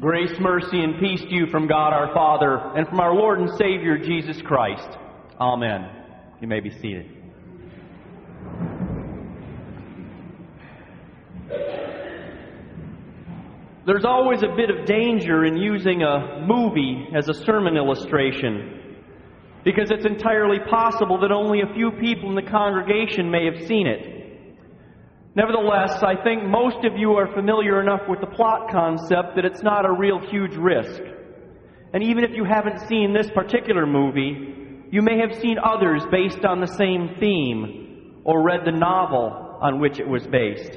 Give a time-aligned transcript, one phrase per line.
[0.00, 3.50] Grace, mercy, and peace to you from God our Father and from our Lord and
[3.58, 4.88] Savior Jesus Christ.
[5.40, 5.90] Amen.
[6.40, 7.10] You may be seated.
[13.86, 19.02] There's always a bit of danger in using a movie as a sermon illustration
[19.64, 23.88] because it's entirely possible that only a few people in the congregation may have seen
[23.88, 24.17] it.
[25.38, 29.62] Nevertheless, I think most of you are familiar enough with the plot concept that it's
[29.62, 31.00] not a real huge risk.
[31.92, 36.44] And even if you haven't seen this particular movie, you may have seen others based
[36.44, 40.76] on the same theme or read the novel on which it was based.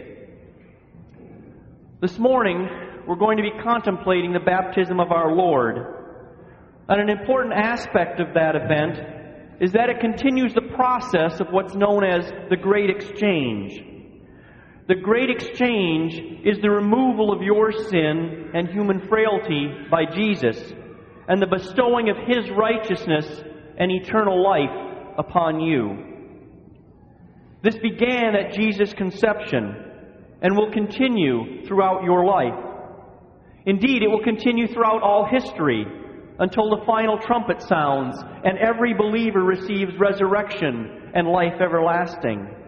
[2.00, 2.70] This morning,
[3.08, 5.78] we're going to be contemplating the baptism of our Lord.
[6.88, 11.74] And an important aspect of that event is that it continues the process of what's
[11.74, 13.88] known as the Great Exchange.
[14.92, 20.58] The great exchange is the removal of your sin and human frailty by Jesus
[21.30, 23.26] and the bestowing of his righteousness
[23.78, 25.96] and eternal life upon you.
[27.64, 29.78] This began at Jesus' conception
[30.42, 32.60] and will continue throughout your life.
[33.66, 35.86] Indeed, it will continue throughout all history
[36.38, 42.61] until the final trumpet sounds and every believer receives resurrection and life everlasting.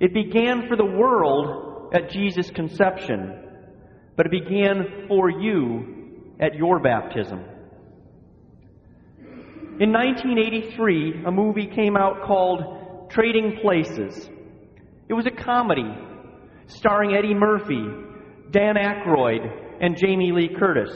[0.00, 3.34] It began for the world at Jesus' conception,
[4.16, 7.44] but it began for you at your baptism.
[9.78, 14.28] In 1983, a movie came out called Trading Places.
[15.08, 15.88] It was a comedy
[16.66, 17.84] starring Eddie Murphy,
[18.50, 19.40] Dan Aykroyd,
[19.80, 20.92] and Jamie Lee Curtis.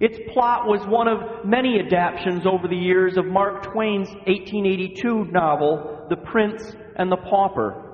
[0.00, 6.06] Its plot was one of many adaptations over the years of Mark Twain's 1882 novel,
[6.10, 7.93] The Prince and the Pauper.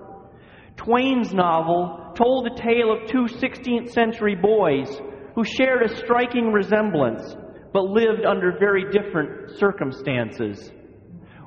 [0.81, 4.89] Twain's novel told the tale of two 16th century boys
[5.34, 7.36] who shared a striking resemblance
[7.75, 10.73] but lived under very different circumstances.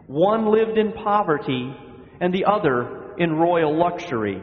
[0.06, 1.76] One lived in poverty
[2.22, 4.40] and the other in royal luxury.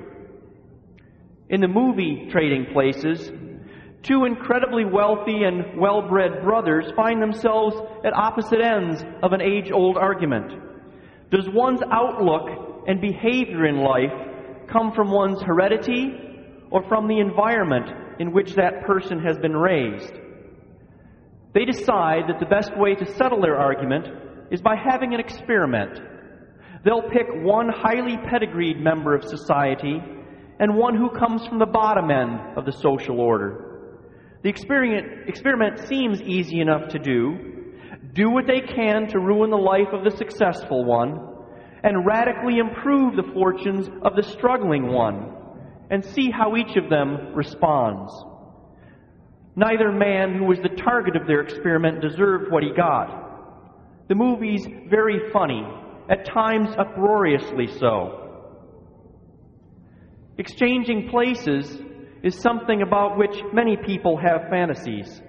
[1.51, 3.31] In the movie Trading Places,
[4.03, 9.71] two incredibly wealthy and well bred brothers find themselves at opposite ends of an age
[9.71, 10.51] old argument.
[11.31, 14.30] Does one's outlook and behavior in life
[14.71, 16.13] come from one's heredity
[16.71, 20.13] or from the environment in which that person has been raised.
[21.53, 24.07] They decide that the best way to settle their argument
[24.51, 25.99] is by having an experiment.
[26.85, 30.01] They'll pick one highly pedigreed member of society
[30.59, 33.67] and one who comes from the bottom end of the social order.
[34.43, 37.69] The experiment, seems easy enough to do.
[38.15, 41.30] Do what they can to ruin the life of the successful one,
[41.83, 45.33] and radically improve the fortunes of the struggling one
[45.91, 48.13] and see how each of them responds.
[49.57, 54.09] Neither man who was the target of their experiment deserved what he got.
[54.09, 55.67] The movie's very funny,
[56.09, 58.17] at times uproariously so.
[60.39, 61.81] Exchanging places
[62.23, 65.21] is something about which many people have fantasies.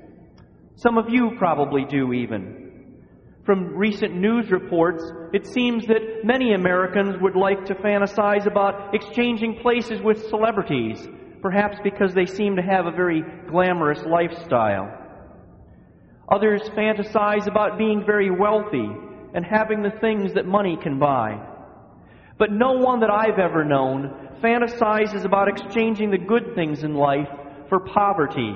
[0.75, 2.70] Some of you probably do, even.
[3.45, 5.03] From recent news reports,
[5.33, 11.07] it seems that many Americans would like to fantasize about exchanging places with celebrities,
[11.41, 14.95] perhaps because they seem to have a very glamorous lifestyle.
[16.31, 18.89] Others fantasize about being very wealthy
[19.33, 21.43] and having the things that money can buy.
[22.37, 27.29] But no one that I've ever known fantasizes about exchanging the good things in life
[27.69, 28.53] for poverty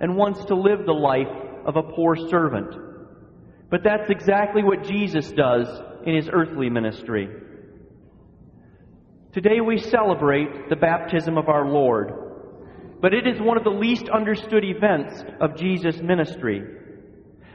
[0.00, 1.26] and wants to live the life
[1.64, 2.85] of a poor servant.
[3.68, 5.66] But that's exactly what Jesus does
[6.04, 7.28] in his earthly ministry.
[9.32, 12.12] Today we celebrate the baptism of our Lord,
[13.00, 16.62] but it is one of the least understood events of Jesus' ministry.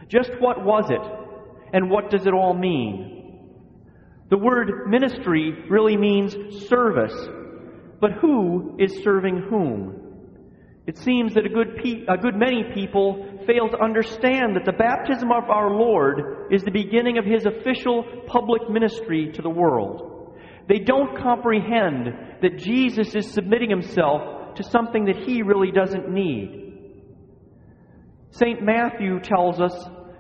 [0.10, 1.02] Just what was it,
[1.74, 3.40] and what does it all mean?
[4.30, 7.16] The word ministry really means service,
[8.00, 10.01] but who is serving whom?
[10.88, 14.72] It seems that a good, pe- a good many people fail to understand that the
[14.72, 20.38] baptism of our Lord is the beginning of his official public ministry to the world.
[20.68, 22.08] They don't comprehend
[22.42, 26.58] that Jesus is submitting himself to something that he really doesn't need.
[28.32, 28.62] St.
[28.64, 29.74] Matthew tells us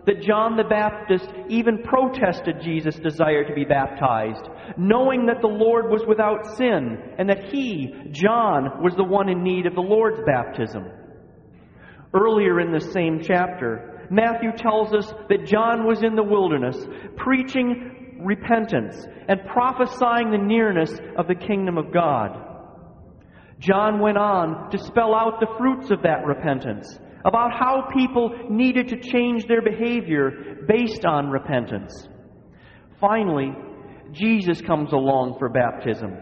[0.05, 5.89] that John the Baptist even protested Jesus' desire to be baptized, knowing that the Lord
[5.89, 10.21] was without sin and that he, John, was the one in need of the Lord's
[10.25, 10.85] baptism.
[12.13, 16.77] Earlier in the same chapter, Matthew tells us that John was in the wilderness
[17.15, 22.47] preaching repentance and prophesying the nearness of the kingdom of God.
[23.59, 28.87] John went on to spell out the fruits of that repentance about how people needed
[28.89, 32.07] to change their behavior based on repentance.
[32.99, 33.51] Finally,
[34.11, 36.15] Jesus comes along for baptism.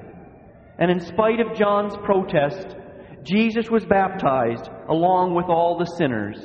[0.77, 2.75] And in spite of John's protest,
[3.23, 6.37] Jesus was baptized along with all the sinners.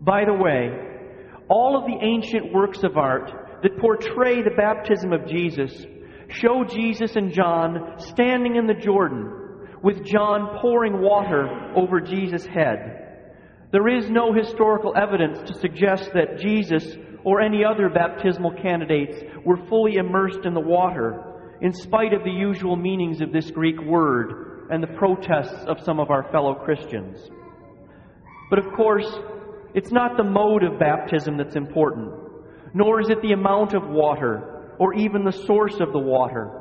[0.00, 0.70] By the way,
[1.48, 3.30] all of the ancient works of art
[3.62, 5.84] that portray the baptism of Jesus
[6.28, 9.30] show Jesus and John standing in the Jordan
[9.82, 13.01] with John pouring water over Jesus' head.
[13.72, 16.86] There is no historical evidence to suggest that Jesus
[17.24, 19.16] or any other baptismal candidates
[19.46, 21.24] were fully immersed in the water,
[21.62, 26.00] in spite of the usual meanings of this Greek word and the protests of some
[26.00, 27.18] of our fellow Christians.
[28.50, 29.10] But of course,
[29.74, 32.12] it's not the mode of baptism that's important,
[32.74, 36.60] nor is it the amount of water or even the source of the water.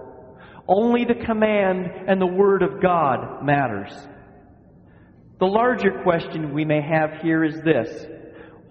[0.66, 3.92] Only the command and the Word of God matters.
[5.42, 8.06] The larger question we may have here is this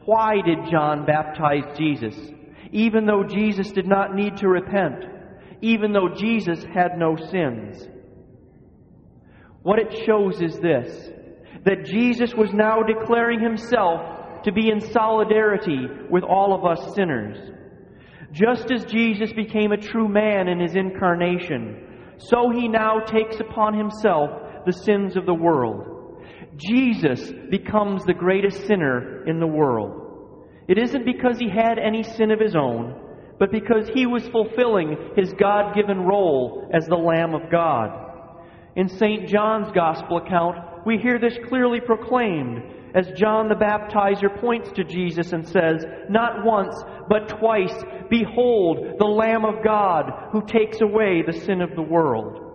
[0.04, 2.14] Why did John baptize Jesus,
[2.70, 5.04] even though Jesus did not need to repent,
[5.62, 7.88] even though Jesus had no sins?
[9.62, 11.10] What it shows is this
[11.64, 17.36] that Jesus was now declaring himself to be in solidarity with all of us sinners.
[18.30, 23.76] Just as Jesus became a true man in his incarnation, so he now takes upon
[23.76, 24.30] himself
[24.66, 25.99] the sins of the world.
[26.56, 30.46] Jesus becomes the greatest sinner in the world.
[30.68, 32.94] It isn't because he had any sin of his own,
[33.38, 37.90] but because he was fulfilling his God given role as the Lamb of God.
[38.76, 39.28] In St.
[39.28, 42.62] John's Gospel account, we hear this clearly proclaimed
[42.94, 46.74] as John the Baptizer points to Jesus and says, Not once,
[47.08, 47.74] but twice,
[48.10, 52.46] Behold, the Lamb of God who takes away the sin of the world.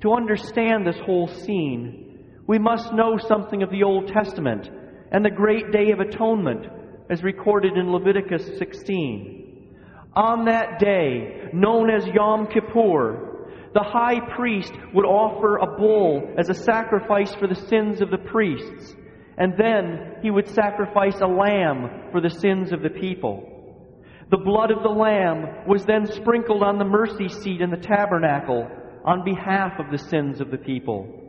[0.00, 2.07] To understand this whole scene,
[2.48, 4.68] we must know something of the Old Testament
[5.12, 6.66] and the great day of atonement
[7.10, 9.76] as recorded in Leviticus 16.
[10.14, 16.48] On that day, known as Yom Kippur, the high priest would offer a bull as
[16.48, 18.96] a sacrifice for the sins of the priests,
[19.36, 23.44] and then he would sacrifice a lamb for the sins of the people.
[24.30, 28.66] The blood of the lamb was then sprinkled on the mercy seat in the tabernacle
[29.04, 31.27] on behalf of the sins of the people.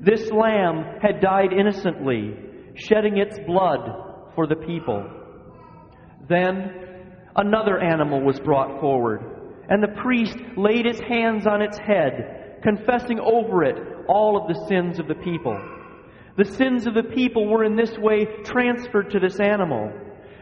[0.00, 2.34] This lamb had died innocently,
[2.74, 5.04] shedding its blood for the people.
[6.28, 6.72] Then
[7.36, 13.20] another animal was brought forward and the priest laid his hands on its head, confessing
[13.20, 13.76] over it
[14.08, 15.56] all of the sins of the people.
[16.36, 19.92] The sins of the people were in this way transferred to this animal.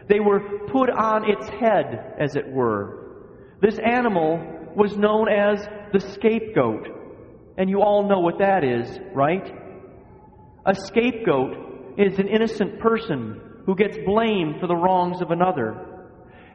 [0.07, 3.25] They were put on its head, as it were.
[3.61, 6.87] This animal was known as the scapegoat.
[7.57, 9.45] And you all know what that is, right?
[10.65, 16.05] A scapegoat is an innocent person who gets blamed for the wrongs of another.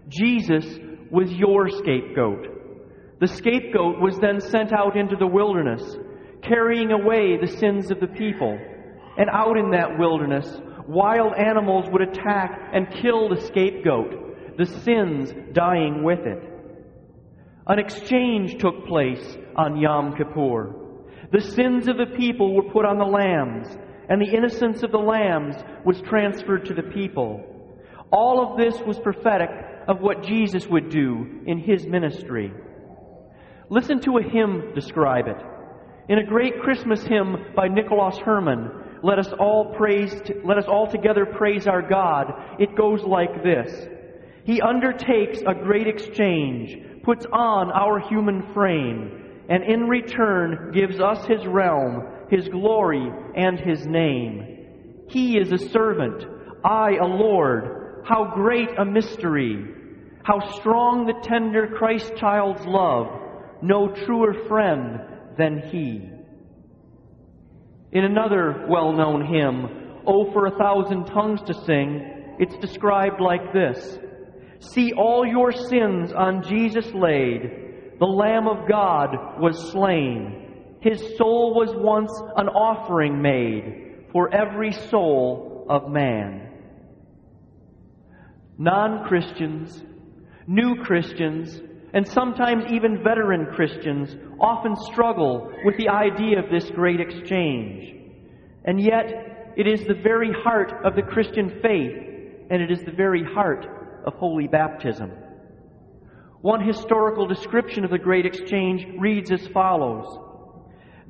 [0.08, 0.64] Jesus
[1.10, 3.18] was your scapegoat.
[3.20, 5.82] The scapegoat was then sent out into the wilderness,
[6.42, 8.58] carrying away the sins of the people.
[9.18, 15.32] And out in that wilderness, wild animals would attack and kill the scapegoat, the sins
[15.52, 16.42] dying with it.
[17.66, 20.81] An exchange took place on Yom Kippur.
[21.30, 23.68] The sins of the people were put on the lambs,
[24.08, 27.42] and the innocence of the lambs was transferred to the people.
[28.10, 29.48] All of this was prophetic
[29.88, 32.52] of what Jesus would do in his ministry.
[33.70, 35.38] Listen to a hymn describe it.
[36.08, 38.70] In a great Christmas hymn by Nicholas Herman,
[39.02, 42.32] let us all praise let us all together praise our God.
[42.58, 43.88] It goes like this.
[44.44, 51.24] He undertakes a great exchange, puts on our human frame, and in return gives us
[51.26, 55.06] his realm, his glory, and his name.
[55.08, 56.24] He is a servant,
[56.64, 58.02] I a Lord.
[58.04, 59.64] How great a mystery!
[60.24, 63.22] How strong the tender Christ child's love!
[63.62, 65.00] no truer friend
[65.38, 66.08] than he.
[67.92, 73.52] In another well known hymn, Oh, for a thousand tongues to sing, it's described like
[73.52, 73.98] this
[74.58, 77.61] See all your sins on Jesus laid,
[78.02, 80.74] the Lamb of God was slain.
[80.80, 86.50] His soul was once an offering made for every soul of man.
[88.58, 89.84] Non Christians,
[90.48, 91.60] new Christians,
[91.94, 97.94] and sometimes even veteran Christians often struggle with the idea of this great exchange.
[98.64, 101.96] And yet, it is the very heart of the Christian faith,
[102.50, 103.64] and it is the very heart
[104.04, 105.12] of holy baptism.
[106.42, 110.18] One historical description of the great exchange reads as follows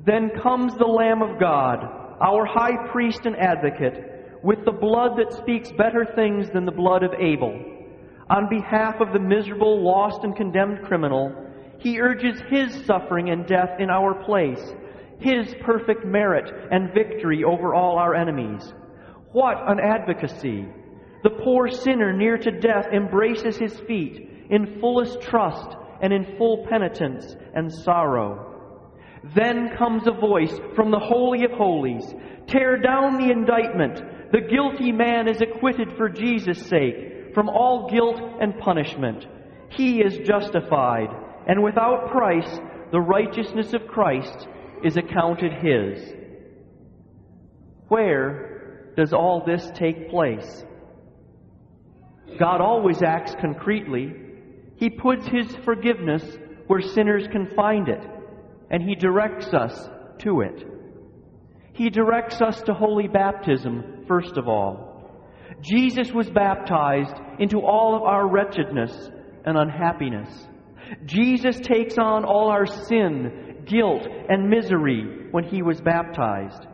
[0.05, 1.83] Then comes the Lamb of God
[2.21, 7.01] our high priest and advocate, with the blood that speaks better things than the blood
[7.01, 7.59] of Abel.
[8.29, 11.35] On behalf of the miserable, lost, and condemned criminal,
[11.79, 14.73] he urges his suffering and death in our place,
[15.19, 18.71] his perfect merit and victory over all our enemies.
[19.31, 20.67] What an advocacy!
[21.23, 26.67] The poor sinner near to death embraces his feet in fullest trust and in full
[26.69, 28.51] penitence and sorrow.
[29.35, 32.05] Then comes a voice from the Holy of Holies
[32.45, 34.31] Tear down the indictment.
[34.31, 39.25] The guilty man is acquitted for Jesus' sake from all guilt and punishment.
[39.69, 41.07] He is justified,
[41.47, 42.59] and without price,
[42.91, 44.47] the righteousness of Christ
[44.83, 46.13] is accounted his.
[47.87, 50.65] Where does all this take place?
[52.37, 54.22] God always acts concretely.
[54.83, 56.25] He puts His forgiveness
[56.67, 58.01] where sinners can find it
[58.69, 59.73] and He directs us
[60.23, 60.61] to it.
[61.71, 65.09] He directs us to holy baptism, first of all.
[65.61, 68.91] Jesus was baptized into all of our wretchedness
[69.45, 70.27] and unhappiness.
[71.05, 76.67] Jesus takes on all our sin, guilt, and misery when he was baptized.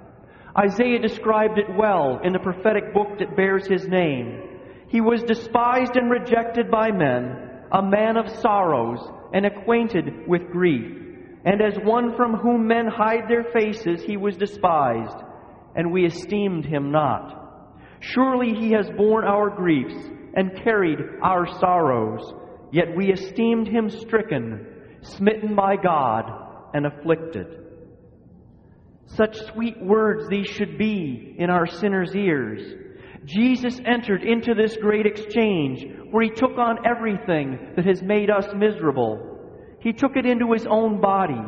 [0.58, 4.42] Isaiah described it well in the prophetic book that bears his name.
[4.88, 9.00] He was despised and rejected by men, a man of sorrows
[9.34, 10.96] and acquainted with grief.
[11.46, 15.18] And as one from whom men hide their faces, he was despised,
[15.76, 17.40] and we esteemed him not.
[18.02, 19.96] Surely he has borne our griefs
[20.36, 22.34] and carried our sorrows,
[22.72, 24.66] yet we esteemed him stricken,
[25.02, 26.26] smitten by God,
[26.74, 27.48] and afflicted.
[29.06, 32.62] Such sweet words these should be in our sinners' ears.
[33.26, 38.46] Jesus entered into this great exchange where he took on everything that has made us
[38.56, 39.30] miserable
[39.80, 41.42] he took it into his own body,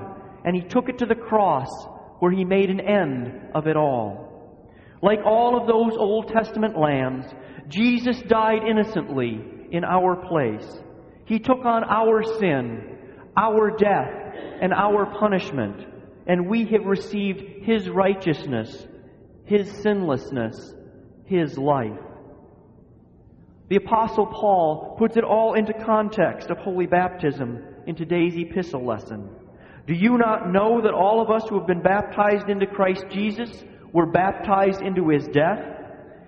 [0.46, 1.70] and he took it to the cross,
[2.20, 4.28] where he made an end of it all.
[5.02, 7.26] Like all of those Old Testament lambs,
[7.68, 9.42] Jesus died innocently
[9.72, 10.66] in our place.
[11.26, 12.98] He took on our sin,
[13.36, 15.86] our death, and our punishment,
[16.28, 18.88] and we have received his righteousness,
[19.46, 20.74] his sinlessness,
[21.26, 22.00] his life.
[23.72, 29.30] The Apostle Paul puts it all into context of holy baptism in today's epistle lesson.
[29.88, 33.50] Do you not know that all of us who have been baptized into Christ Jesus
[33.94, 35.66] were baptized into his death?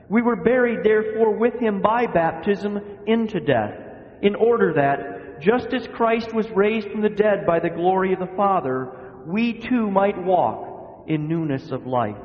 [0.08, 3.74] We were buried, therefore, with him by baptism into death,
[4.22, 8.20] in order that, just as Christ was raised from the dead by the glory of
[8.20, 8.90] the Father,
[9.28, 12.16] we too might walk in newness of life.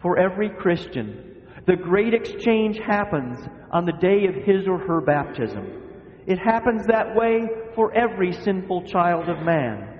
[0.00, 1.33] For every Christian,
[1.66, 3.38] the great exchange happens
[3.72, 5.84] on the day of his or her baptism.
[6.26, 7.40] It happens that way
[7.74, 9.98] for every sinful child of man.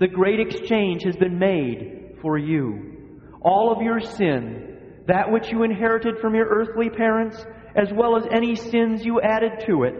[0.00, 3.20] The great exchange has been made for you.
[3.42, 7.36] All of your sin, that which you inherited from your earthly parents,
[7.76, 9.94] as well as any sins you added to it,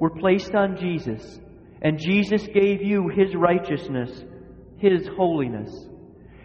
[0.00, 1.38] were placed on Jesus.
[1.82, 4.24] And Jesus gave you His righteousness,
[4.78, 5.70] His holiness.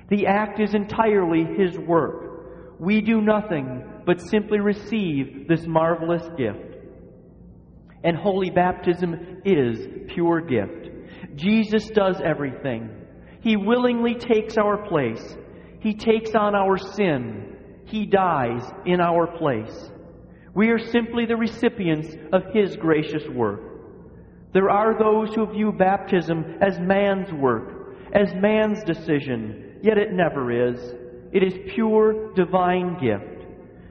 [0.10, 2.80] The act is entirely His work.
[2.80, 6.76] We do nothing but simply receive this marvelous gift.
[8.04, 10.90] And holy baptism is pure gift.
[11.36, 12.90] Jesus does everything.
[13.42, 15.36] He willingly takes our place.
[15.80, 17.56] He takes on our sin.
[17.86, 19.90] He dies in our place.
[20.54, 23.62] We are simply the recipients of His gracious work.
[24.54, 30.70] There are those who view baptism as man's work, as man's decision, yet it never
[30.70, 30.80] is.
[31.32, 33.41] It is pure divine gift.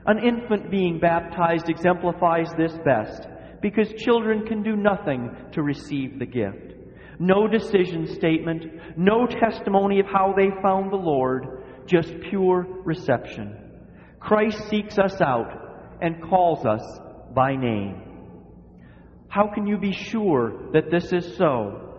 [0.06, 3.28] An infant being baptized exemplifies this best
[3.60, 6.74] because children can do nothing to receive the gift.
[7.18, 8.64] No decision statement,
[8.96, 13.56] no testimony of how they found the Lord, just pure reception.
[14.18, 16.82] Christ seeks us out and calls us
[17.34, 18.02] by name.
[19.28, 21.94] How can you be sure that this is so?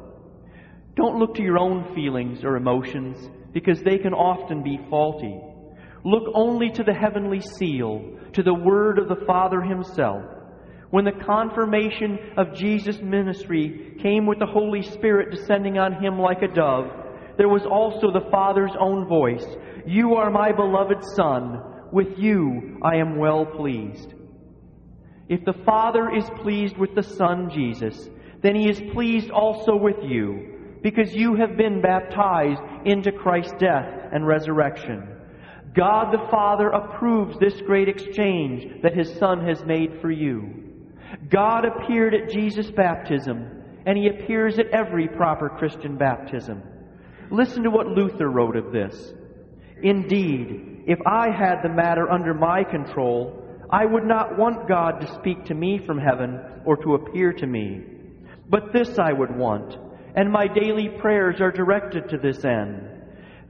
[0.96, 3.18] Don't look to your own feelings or emotions
[3.54, 5.40] because they can often be faulty.
[6.04, 8.04] Look only to the heavenly seal,
[8.34, 10.24] to the word of the Father Himself.
[10.92, 16.42] When the confirmation of Jesus' ministry came with the Holy Spirit descending on him like
[16.42, 16.92] a dove,
[17.38, 19.46] there was also the Father's own voice
[19.88, 21.62] You are my beloved Son.
[21.94, 24.14] With you I am well pleased.
[25.30, 28.10] If the Father is pleased with the Son, Jesus,
[28.42, 34.10] then he is pleased also with you, because you have been baptized into Christ's death
[34.12, 35.11] and resurrection.
[35.74, 40.54] God the Father approves this great exchange that his Son has made for you.
[41.30, 46.62] God appeared at Jesus' baptism, and he appears at every proper Christian baptism.
[47.30, 49.14] Listen to what Luther wrote of this.
[49.82, 55.14] Indeed, if I had the matter under my control, I would not want God to
[55.16, 57.82] speak to me from heaven or to appear to me.
[58.50, 59.78] But this I would want,
[60.16, 62.91] and my daily prayers are directed to this end,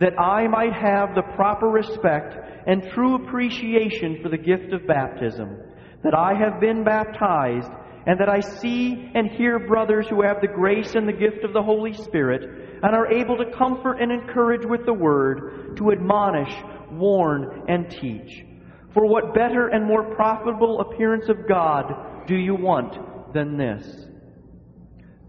[0.02, 5.58] that I might have the proper respect and true appreciation for the gift of baptism,
[6.04, 7.70] that I have been baptized,
[8.08, 11.54] and that I see and hear brothers who have the grace and the gift of
[11.54, 12.42] the Holy Spirit,
[12.82, 16.52] and are able to comfort and encourage with the word, to admonish,
[16.92, 18.44] warn, and teach.
[18.96, 24.08] For what better and more profitable appearance of God do you want than this?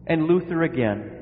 [0.07, 1.22] And Luther again.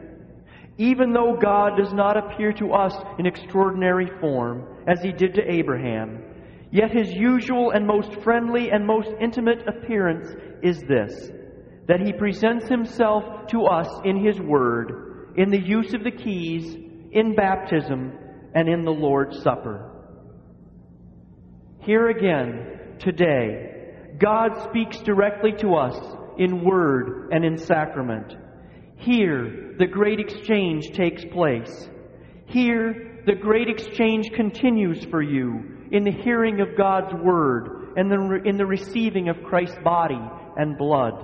[0.80, 5.42] Even though God does not appear to us in extraordinary form, as he did to
[5.46, 6.24] Abraham,
[6.70, 11.30] yet his usual and most friendly and most intimate appearance is this
[11.86, 16.74] that he presents himself to us in his word, in the use of the keys,
[17.12, 18.12] in baptism,
[18.54, 19.90] and in the Lord's Supper.
[21.80, 25.98] Here again, today, God speaks directly to us
[26.38, 28.34] in word and in sacrament.
[29.00, 31.88] Here, the great exchange takes place.
[32.44, 38.12] Here, the great exchange continues for you in the hearing of God's word and
[38.46, 40.20] in the receiving of Christ's body
[40.58, 41.14] and blood.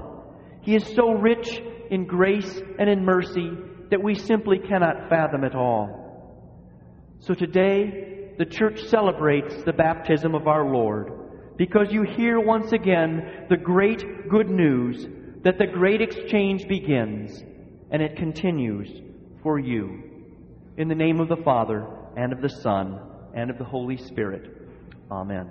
[0.63, 3.51] He is so rich in grace and in mercy
[3.91, 6.33] that we simply cannot fathom it all.
[7.21, 11.13] So today, the church celebrates the baptism of our Lord
[11.59, 15.07] because you hear once again the great good news
[15.43, 17.43] that the great exchange begins
[17.91, 18.91] and it continues
[19.43, 20.03] for you.
[20.77, 23.01] In the name of the Father, and of the Son,
[23.35, 24.51] and of the Holy Spirit.
[25.11, 25.51] Amen.